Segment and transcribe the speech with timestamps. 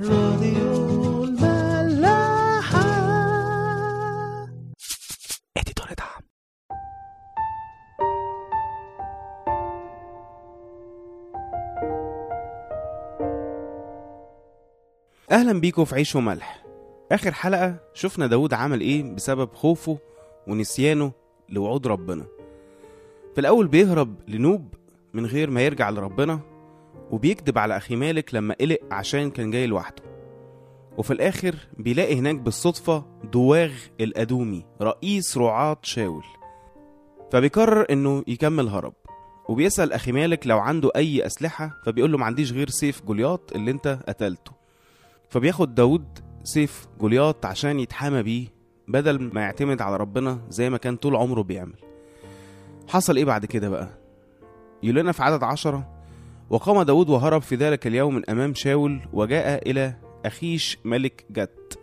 [0.00, 2.80] راديو الملاحة.
[5.56, 6.22] اديتور دعم.
[15.30, 16.62] أهلا بيكم في عيش وملح.
[17.12, 19.98] آخر حلقة شفنا داود عمل إيه بسبب خوفه
[20.46, 21.12] ونسيانه
[21.48, 22.26] لوعود ربنا.
[23.34, 24.74] في الأول بيهرب لنوب
[25.12, 26.51] من غير ما يرجع لربنا
[27.10, 30.02] وبيكذب على أخي مالك لما قلق عشان كان جاي لوحده.
[30.98, 36.24] وفي الآخر بيلاقي هناك بالصدفة دواغ الأدومي رئيس رعاة شاول.
[37.32, 38.94] فبيقرر إنه يكمل هرب.
[39.48, 43.70] وبيسأل أخي مالك لو عنده أي أسلحة فبيقول له ما عنديش غير سيف جولياط اللي
[43.70, 44.52] أنت قتلته.
[45.28, 48.46] فبياخد داود سيف جولياط عشان يتحامى بيه
[48.88, 51.76] بدل ما يعتمد على ربنا زي ما كان طول عمره بيعمل.
[52.88, 53.88] حصل إيه بعد كده بقى؟
[54.82, 55.88] يقول لنا في عدد عشرة
[56.52, 61.78] وقام داود وهرب في ذلك اليوم من أمام شاول وجاء إلى أخيش ملك جت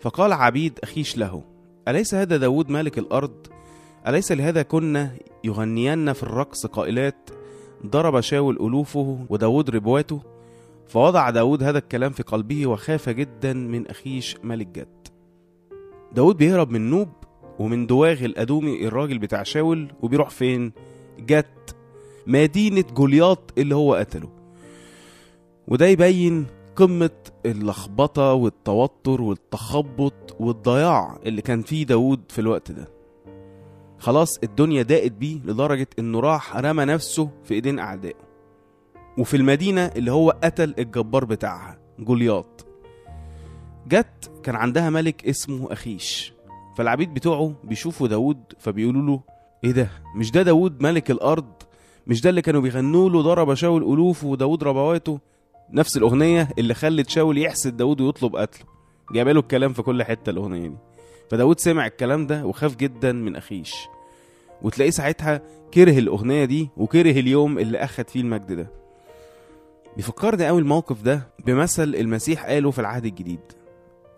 [0.00, 1.42] فقال عبيد أخيش له
[1.88, 3.46] أليس هذا داود ملك الأرض؟
[4.06, 5.10] أليس لهذا كنا
[5.44, 7.30] يغنين في الرقص قائلات؟
[7.86, 10.22] ضرب شاول ألوفه وداود ربواته
[10.88, 15.08] فوضع داود هذا الكلام في قلبه وخاف جدا من أخيش ملك جد.
[16.12, 17.08] داود بيهرب من نوب
[17.58, 20.72] ومن دواغ الأدومي الراجل بتاع شاول وبيروح فين؟
[21.20, 21.63] جت
[22.26, 24.28] مدينة جولياط اللي هو قتله.
[25.68, 27.10] وده يبين قمة
[27.46, 32.88] اللخبطة والتوتر والتخبط والضياع اللي كان فيه داود في الوقت ده.
[33.98, 38.24] خلاص الدنيا ضاقت بيه لدرجة إنه راح رمى نفسه في إيدين أعدائه.
[39.18, 42.66] وفي المدينة اللي هو قتل الجبار بتاعها جولياط.
[43.88, 46.34] جت كان عندها ملك اسمه أخيش.
[46.76, 49.20] فالعبيد بتوعه بيشوفوا داود فبيقولوا له
[49.64, 51.52] إيه ده؟ مش ده داود ملك الأرض
[52.06, 55.20] مش ده اللي كانوا بيغنوا له ضرب شاول ألوف وداود ربواته
[55.70, 58.66] نفس الأغنية اللي خلت شاول يحسد داود ويطلب قتله.
[59.12, 60.76] جايبه له الكلام في كل حتة الأغنية دي.
[61.30, 63.74] فداود سمع الكلام ده وخاف جدا من أخيش.
[64.62, 65.40] وتلاقيه ساعتها
[65.74, 68.70] كره الأغنية دي وكره اليوم اللي أخد فيه المجد ده.
[69.96, 73.40] بيفكرني قوي الموقف ده بمثل المسيح قاله في العهد الجديد.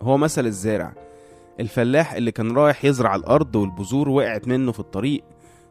[0.01, 0.93] هو مثل الزارع.
[1.59, 5.23] الفلاح اللي كان رايح يزرع الأرض والبذور وقعت منه في الطريق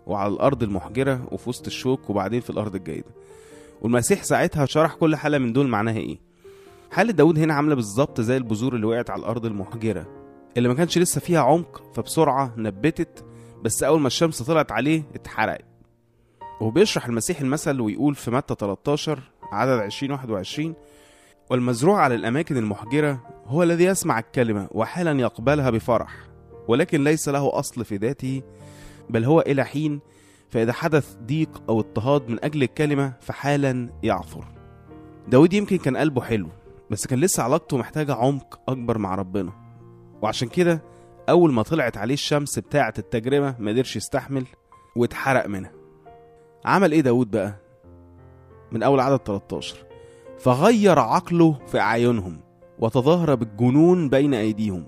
[0.06, 3.10] وعلى الأرض المحجرة وفي وسط الشوك وبعدين في الأرض الجيدة
[3.82, 6.18] والمسيح ساعتها شرح كل حالة من دول معناها إيه؟
[6.90, 10.06] حالة داود هنا عاملة بالظبط زي البذور اللي وقعت على الأرض المحجرة
[10.56, 13.24] اللي ما كانش لسه فيها عمق فبسرعة نبتت
[13.64, 15.64] بس أول ما الشمس طلعت عليه اتحرقت.
[16.60, 19.20] وبيشرح المسيح المثل ويقول في متى 13
[19.52, 20.74] عدد 20 21
[21.50, 26.16] والمزروع على الأماكن المحجرة هو الذي يسمع الكلمة وحالا يقبلها بفرح
[26.68, 28.42] ولكن ليس له أصل في ذاته
[29.10, 30.00] بل هو إلى حين
[30.48, 34.44] فإذا حدث ضيق أو اضطهاد من أجل الكلمة فحالا يعثر.
[35.28, 36.48] داود يمكن كان قلبه حلو
[36.90, 39.52] بس كان لسه علاقته محتاجة عمق أكبر مع ربنا.
[40.22, 40.82] وعشان كده
[41.28, 44.46] أول ما طلعت عليه الشمس بتاعة التجربة ما قدرش يستحمل
[44.96, 45.72] واتحرق منها.
[46.64, 47.54] عمل إيه داود بقى؟
[48.72, 49.76] من أول عدد 13
[50.38, 52.40] فغير عقله في أعينهم
[52.78, 54.86] وتظاهر بالجنون بين أيديهم.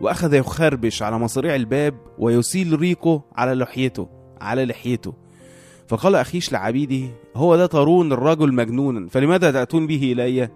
[0.00, 4.08] وأخذ يخربش على مصاريع الباب ويسيل ريقه على لحيته
[4.40, 5.14] على لحيته.
[5.88, 10.48] فقال أخيش لعبيده هو ده ترون الرجل مجنونا فلماذا تأتون به إلي؟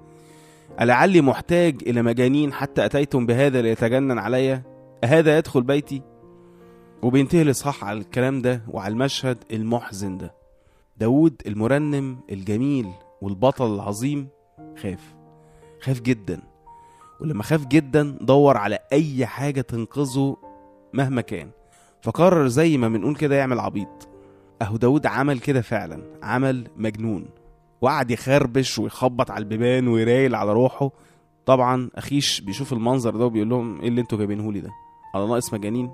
[0.81, 4.63] ألعلي محتاج إلى مجانين حتى أتيتم بهذا ليتجنن علي؟
[5.05, 6.03] أهذا يدخل بيتي؟
[7.03, 10.35] وبينتهي الإصحاح على الكلام ده وعلى المشهد المحزن ده.
[10.97, 12.87] داود المرنم الجميل
[13.23, 14.29] والبطل العظيم
[14.83, 15.15] خاف
[15.81, 16.50] خاف جدا.
[17.21, 20.37] ولما خاف جدا دور على أي حاجة تنقذه
[20.93, 21.51] مهما كان.
[22.03, 24.09] فقرر زي ما بنقول كده يعمل عبيط.
[24.63, 27.27] أهو داود عمل كده فعلا عمل مجنون.
[27.81, 30.91] وقعد يخربش ويخبط على البيبان ويرايل على روحه.
[31.47, 34.71] طبعا أخيش بيشوف المنظر ده وبيقول لهم إيه اللي أنتوا جايبينه لي ده؟
[35.15, 35.91] على ناقص مجانين.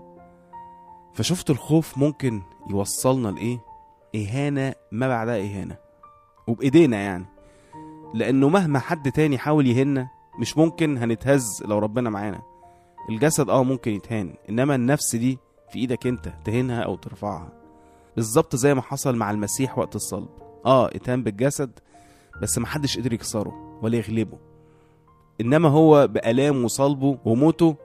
[1.15, 3.59] فشفت الخوف ممكن يوصلنا لإيه؟
[4.15, 5.77] إهانة ما بعدها إهانة.
[6.47, 7.27] وبإيدينا يعني.
[8.15, 12.43] لأنه مهما حد تاني حاول يهنا مش ممكن هنتهز لو ربنا معانا.
[13.11, 15.39] الجسد آه ممكن يتهان إنما النفس دي
[15.71, 17.53] في إيدك أنت تهينها أو ترفعها.
[18.17, 20.29] بالظبط زي ما حصل مع المسيح وقت الصلب.
[20.67, 21.71] آه اتهان بالجسد
[22.43, 24.39] بس محدش قدر يكسره ولا يغلبه.
[25.41, 27.77] إنما هو بآلام وصلبه وموته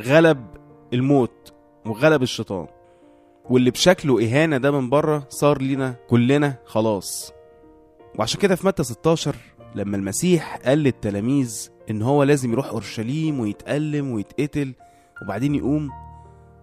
[0.00, 0.46] غلب
[0.92, 1.52] الموت
[1.86, 2.66] وغلب الشيطان.
[3.50, 7.32] واللي بشكله إهانة ده من بره صار لينا كلنا خلاص.
[8.18, 9.36] وعشان كده في متى 16
[9.74, 14.74] لما المسيح قال للتلاميذ إن هو لازم يروح أورشليم ويتألم ويتقتل
[15.22, 15.90] وبعدين يقوم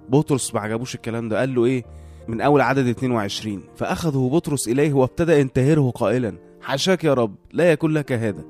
[0.09, 1.83] بطرس ما عجبوش الكلام ده قال له إيه؟
[2.27, 7.91] من أول عدد 22 فأخذه بطرس إليه وابتدى ينتهره قائلا حاشاك يا رب لا يكون
[7.93, 8.43] لك هذا.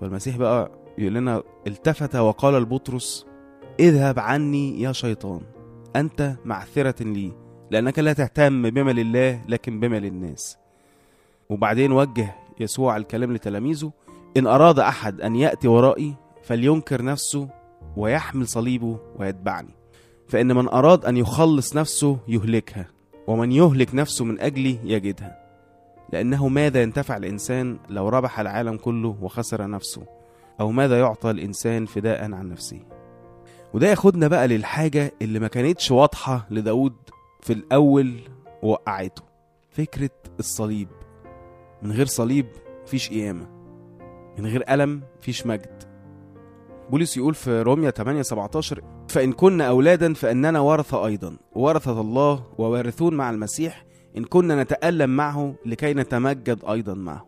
[0.00, 3.26] فالمسيح بقى يقول لنا التفت وقال لبطرس
[3.80, 5.40] اذهب عني يا شيطان
[5.96, 7.32] أنت معثرة لي
[7.70, 10.58] لأنك لا تهتم بما لله لكن بما للناس
[11.50, 13.92] وبعدين وجه يسوع الكلام لتلاميذه
[14.36, 17.48] إن أراد أحد أن يأتي ورائي فلينكر نفسه
[17.96, 19.74] ويحمل صليبه ويتبعني.
[20.28, 22.86] فإن من أراد أن يخلص نفسه يهلكها
[23.26, 25.38] ومن يهلك نفسه من أجلي يجدها.
[26.12, 30.02] لأنه ماذا ينتفع الإنسان لو ربح العالم كله وخسر نفسه؟
[30.60, 32.80] أو ماذا يعطى الإنسان فداء عن نفسه؟
[33.74, 36.94] وده ياخدنا بقى للحاجة اللي ما كانتش واضحة لداود
[37.40, 38.20] في الأول
[38.62, 39.22] ووقعته
[39.70, 40.88] فكرة الصليب.
[41.82, 42.46] من غير صليب
[42.84, 43.46] مفيش قيامة
[44.38, 45.82] من غير ألم مفيش مجد.
[46.90, 53.14] بولس يقول في روميا 8 17 فإن كنا أولادا فإننا ورثة أيضا ورثة الله ووارثون
[53.14, 53.84] مع المسيح
[54.16, 57.26] إن كنا نتألم معه لكي نتمجد أيضا معه.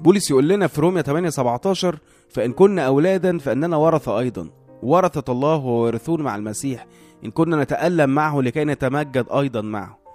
[0.00, 1.98] بولس يقول لنا في روميا 8 17
[2.28, 4.50] فإن كنا أولادا فإننا ورثة أيضا
[4.82, 6.86] ورثة الله ووارثون مع المسيح
[7.24, 10.05] إن كنا نتألم معه لكي نتمجد أيضا معه.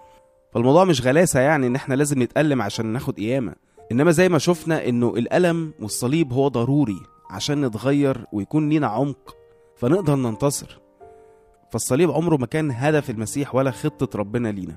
[0.53, 3.56] فالموضوع مش غلاسة يعني إن إحنا لازم نتألم عشان ناخد قيامة.
[3.92, 7.00] إنما زي ما شفنا إنه الألم والصليب هو ضروري
[7.30, 9.36] عشان نتغير ويكون لينا عمق
[9.77, 10.80] فنقدر ننتصر.
[11.71, 14.75] فالصليب عمره ما كان هدف المسيح ولا خطة ربنا لينا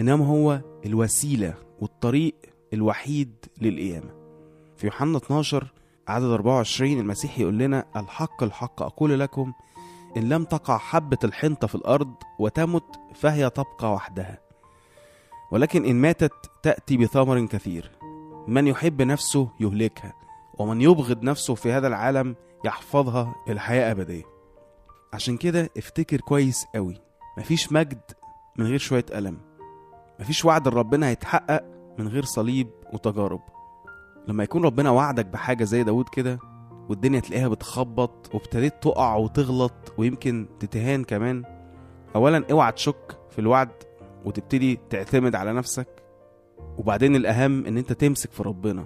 [0.00, 2.34] إنما هو الوسيلة والطريق
[2.72, 4.10] الوحيد للقيامة.
[4.76, 5.72] في يوحنا 12
[6.08, 9.52] عدد 24 المسيح يقول لنا الحق الحق أقول لكم
[10.16, 12.84] إن لم تقع حبة الحنطة في الأرض وتمت
[13.14, 14.45] فهي تبقى وحدها.
[15.50, 16.32] ولكن إن ماتت
[16.62, 17.90] تأتي بثمر كثير.
[18.48, 20.12] من يحب نفسه يهلكها
[20.58, 24.24] ومن يبغض نفسه في هذا العالم يحفظها الحياة أبدية.
[25.12, 27.00] عشان كده افتكر كويس قوي
[27.38, 28.00] مفيش مجد
[28.58, 29.38] من غير شوية ألم.
[30.20, 31.64] مفيش وعد ربنا هيتحقق
[31.98, 33.40] من غير صليب وتجارب.
[34.28, 36.38] لما يكون ربنا وعدك بحاجة زي داود كده
[36.88, 41.44] والدنيا تلاقيها بتخبط وابتديت تقع وتغلط ويمكن تتهان كمان
[42.14, 43.70] أولا اوعى تشك في الوعد
[44.26, 45.88] وتبتدي تعتمد على نفسك
[46.78, 48.84] وبعدين الأهم إن أنت تمسك في ربنا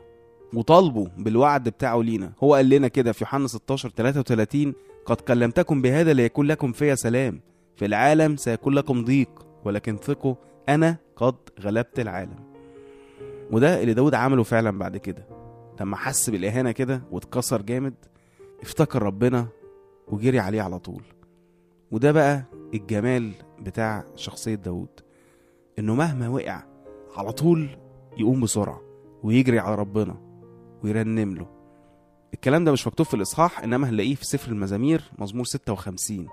[0.54, 2.32] وطالبه بالوعد بتاعه لينا.
[2.44, 4.74] هو قال لنا كده في يوحنا 16 33
[5.06, 7.40] قد كلمتكم بهذا ليكون لكم فيا سلام
[7.76, 10.34] في العالم سيكون لكم ضيق ولكن ثقوا
[10.68, 12.38] أنا قد غلبت العالم.
[13.50, 15.26] وده اللي داود عمله فعلا بعد كده.
[15.80, 17.94] لما حس بالإهانة كده واتكسر جامد
[18.62, 19.46] افتكر ربنا
[20.08, 21.02] وجري عليه على طول.
[21.90, 22.42] وده بقى
[22.74, 24.88] الجمال بتاع شخصية داود.
[25.80, 26.62] إنه مهما وقع
[27.16, 27.68] على طول
[28.16, 28.80] يقوم بسرعة
[29.22, 30.16] ويجري على ربنا
[30.84, 31.46] ويرنم له.
[32.34, 36.26] الكلام ده مش مكتوب في الإصحاح إنما هنلاقيه في سفر المزامير مزمور 56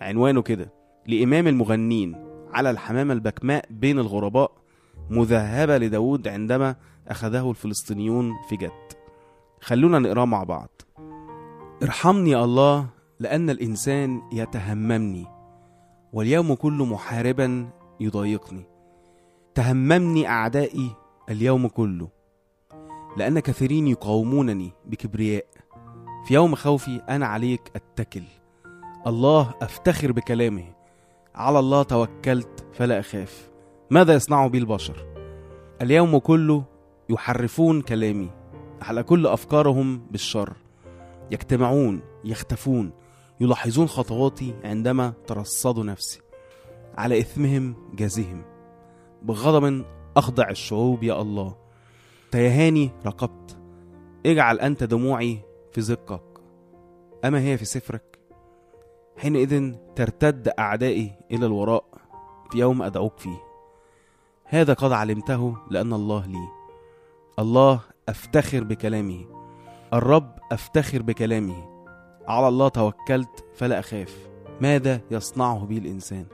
[0.00, 0.72] عنوانه كده
[1.06, 2.16] لإمام المغنين
[2.52, 4.52] على الحمامة البكماء بين الغرباء
[5.10, 6.76] مذهبة لداود عندما
[7.08, 8.98] أخذه الفلسطينيون في جت
[9.60, 10.68] خلونا نقراه مع بعض.
[11.82, 12.86] ارحمني الله
[13.20, 15.26] لأن الإنسان يتهممني
[16.12, 17.68] واليوم كله محاربا
[18.00, 18.64] يضايقني.
[19.54, 20.90] تهممني أعدائي
[21.30, 22.08] اليوم كله
[23.16, 25.46] لأن كثيرين يقاومونني بكبرياء.
[26.26, 28.22] في يوم خوفي أنا عليك أتكل.
[29.06, 30.64] الله أفتخر بكلامه.
[31.34, 33.50] على الله توكلت فلا أخاف.
[33.90, 35.06] ماذا يصنع بي البشر؟
[35.82, 36.64] اليوم كله
[37.08, 38.30] يحرفون كلامي.
[38.82, 40.52] على كل أفكارهم بالشر.
[41.30, 42.92] يجتمعون يختفون
[43.40, 46.20] يلاحظون خطواتي عندما ترصدوا نفسي.
[46.98, 48.42] على إثمهم جازهم.
[49.22, 49.84] بغضب
[50.16, 51.56] أخضع الشعوب يا الله.
[52.30, 53.58] تيهاني رقبت.
[54.26, 55.38] اجعل أنت دموعي
[55.72, 56.22] في زقك.
[57.24, 58.18] أما هي في سفرك؟
[59.16, 61.84] حينئذ ترتد أعدائي إلى الوراء
[62.50, 63.38] في يوم أدعوك فيه.
[64.44, 66.48] هذا قد علمته لأن الله لي.
[67.38, 69.24] الله أفتخر بكلامه
[69.92, 71.86] الرب أفتخر بكلامه
[72.28, 74.28] على الله توكلت فلا أخاف.
[74.60, 76.26] ماذا يصنعه بي الإنسان؟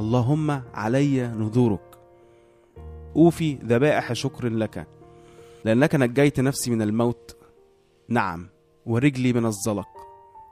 [0.00, 1.98] اللهم علي نذورك.
[3.16, 4.86] أوفي ذبائح شكر لك
[5.64, 7.36] لأنك نجيت نفسي من الموت.
[8.08, 8.48] نعم
[8.86, 9.88] ورجلي من الزلق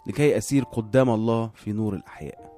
[0.07, 2.53] لكي أسير قدام الله في نور الأحياء.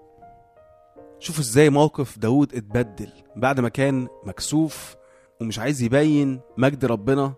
[1.18, 3.10] شوف إزاي موقف داود اتبدل.
[3.36, 4.96] بعد ما كان مكسوف
[5.40, 7.34] ومش عايز يبين مجد ربنا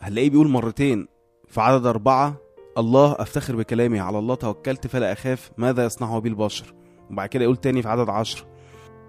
[0.00, 1.08] هنلاقيه بيقول مرتين
[1.48, 2.36] في عدد أربعة
[2.78, 6.74] الله أفتخر بكلامي على الله توكلت فلا أخاف ماذا يصنعه بي البشر
[7.10, 8.44] وبعد كده يقول تاني في عدد عشر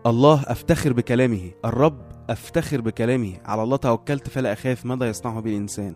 [0.05, 1.51] الله أفتخر بكلامه.
[1.65, 3.37] الرب أفتخر بكلامه.
[3.45, 4.85] على الله توكلت فلا أخاف.
[4.85, 5.95] ماذا يصنعه بي الإنسان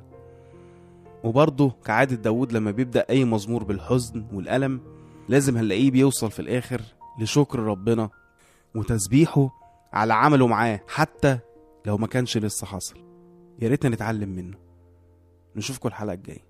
[1.24, 4.82] وبرضه كعادة داود لما بيبدأ أي مزمور بالحزن والألم
[5.30, 6.82] لازم هنلاقيه بيوصل في الآخر
[7.20, 8.10] لشكر ربنا
[8.76, 9.50] وتسبيحه
[9.94, 11.40] على عمله معاه حتى
[11.86, 12.98] لو ما كانش لسه حصل
[13.60, 14.58] يا ريتنا نتعلم منه.
[15.56, 16.49] نشوفكم الحلقة الجاية.